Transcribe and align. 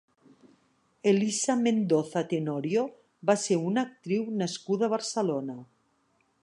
Elisa 1.11 1.55
Mendoza 1.65 2.23
Tenorio 2.31 2.87
va 3.31 3.37
ser 3.43 3.59
una 3.69 3.85
actriu 3.91 4.27
nascuda 4.43 4.89
a 4.89 4.95
Barcelona. 4.97 5.63